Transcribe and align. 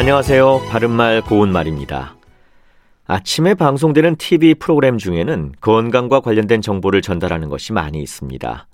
안녕하세요. 0.00 0.62
바른말 0.70 1.20
고운말입니다. 1.20 2.16
아침에 3.04 3.52
방송되는 3.52 4.16
TV 4.16 4.54
프로그램 4.54 4.96
중에는 4.96 5.52
건강과 5.60 6.20
관련된 6.20 6.62
정보를 6.62 7.02
전달하는 7.02 7.50
것이 7.50 7.74
많이 7.74 8.00
있습니다. 8.00 8.66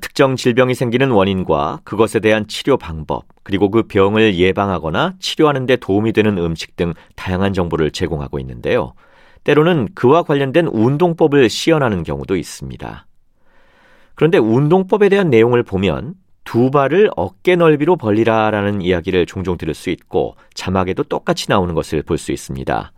특정 0.00 0.34
질병이 0.34 0.74
생기는 0.74 1.12
원인과 1.12 1.82
그것에 1.84 2.18
대한 2.18 2.48
치료 2.48 2.76
방법, 2.76 3.26
그리고 3.44 3.70
그 3.70 3.84
병을 3.84 4.34
예방하거나 4.34 5.12
치료하는 5.20 5.66
데 5.66 5.76
도움이 5.76 6.12
되는 6.12 6.36
음식 6.36 6.74
등 6.74 6.94
다양한 7.14 7.52
정보를 7.52 7.92
제공하고 7.92 8.40
있는데요. 8.40 8.94
때로는 9.44 9.90
그와 9.94 10.24
관련된 10.24 10.66
운동법을 10.66 11.48
시연하는 11.48 12.02
경우도 12.02 12.34
있습니다. 12.34 13.06
그런데 14.16 14.38
운동법에 14.38 15.10
대한 15.10 15.30
내용을 15.30 15.62
보면 15.62 16.14
두 16.50 16.72
발을 16.72 17.12
어깨 17.14 17.54
넓이로 17.54 17.94
벌리라라는 17.94 18.82
이야기를 18.82 19.26
종종 19.26 19.56
들을 19.56 19.72
수 19.72 19.88
있고 19.88 20.34
자막에도 20.52 21.04
똑같이 21.04 21.48
나오는 21.48 21.76
것을 21.76 22.02
볼 22.02 22.18
수 22.18 22.32
있습니다. 22.32 22.90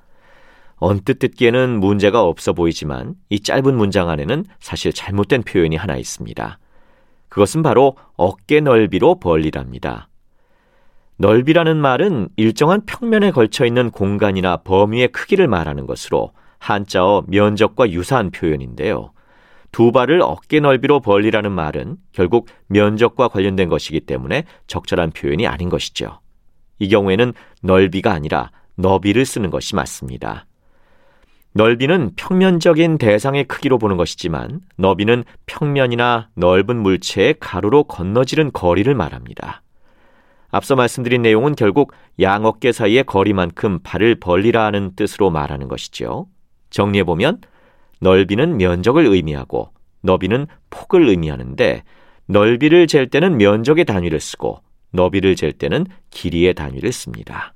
언뜻 0.77 1.19
듣기에는 1.19 1.79
문제가 1.79 2.23
없어 2.23 2.55
보이지만 2.55 3.15
이 3.29 3.41
짧은 3.41 3.77
문장 3.77 4.09
안에는 4.09 4.47
사실 4.59 4.95
잘못된 4.95 5.43
표현이 5.43 5.77
하나 5.77 5.99
있습니다. 5.99 6.59
그것은 7.29 7.63
바로 7.63 7.97
어깨 8.17 8.61
넓이로 8.61 9.17
벌리랍니다. 9.17 10.09
넓이라는 11.19 11.77
말은 11.77 12.31
일정한 12.37 12.87
평면에 12.87 13.33
걸쳐 13.33 13.67
있는 13.67 13.91
공간이나 13.91 14.63
범위의 14.65 15.09
크기를 15.09 15.47
말하는 15.47 15.87
것으로 15.87 16.33
한자어 16.59 17.25
면적과 17.27 17.91
유사한 17.91 18.31
표현인데요. 18.31 19.13
두 19.73 19.91
발을 19.91 20.21
어깨 20.23 20.61
넓이로 20.61 21.01
벌리라는 21.01 21.51
말은 21.51 21.97
결국 22.13 22.47
면적과 22.69 23.29
관련된 23.29 23.69
것이기 23.69 24.01
때문에 24.01 24.45
적절한 24.67 25.11
표현이 25.11 25.47
아닌 25.47 25.71
것이죠. 25.71 26.21
이 26.79 26.89
경우에는 26.89 27.33
넓이가 27.63 28.13
아니라 28.13 28.51
너비를 28.77 29.25
쓰는 29.25 29.51
것이 29.51 29.75
맞습니다. 29.75 30.47
넓이는 31.55 32.13
평면적인 32.17 32.99
대상의 32.99 33.45
크기로 33.45 33.79
보는 33.79 33.97
것이지만 33.97 34.61
너비는 34.77 35.25
평면이나 35.47 36.31
넓은 36.35 36.77
물체의 36.77 37.37
가로로 37.41 37.85
건너지는 37.85 38.53
거리를 38.53 38.95
말합니다. 38.95 39.63
앞서 40.51 40.77
말씀드린 40.77 41.23
내용은 41.23 41.55
결국 41.55 41.93
양어깨 42.21 42.73
사이의 42.73 43.05
거리만큼 43.05 43.81
발을 43.83 44.17
벌리라 44.17 44.65
하는 44.65 44.95
뜻으로 44.97 45.31
말하는 45.31 45.69
것이죠. 45.69 46.27
정리해보면 46.71 47.41
넓이는 48.03 48.57
면적을 48.57 49.07
의미하고 49.07 49.71
너비는 50.03 50.49
폭을 50.71 51.09
의미하는데 51.09 51.85
넓이를 52.27 52.89
잴 52.89 53.09
때는 53.09 53.37
면적의 53.39 53.85
단위를 53.85 54.19
쓰고 54.19 54.59
너비를 54.91 55.37
잴 55.37 55.53
때는 55.53 55.87
길이의 56.11 56.55
단위를 56.55 56.93
씁니다. 56.93 57.55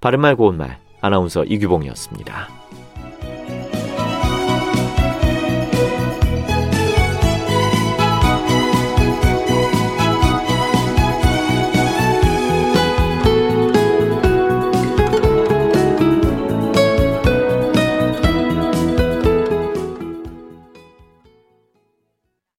바른말 0.00 0.36
고운말 0.36 0.78
아나운서 1.00 1.42
이규봉이었습니다. 1.44 2.48